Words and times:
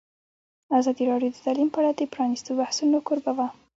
ازادي 0.79 1.03
راډیو 1.11 1.31
د 1.33 1.37
تعلیم 1.45 1.69
په 1.71 1.77
اړه 1.81 1.91
د 1.95 2.01
پرانیستو 2.13 2.51
بحثونو 2.59 2.97
کوربه 3.07 3.31
وه. 3.37 3.47